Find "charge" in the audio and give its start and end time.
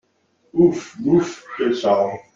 1.75-2.17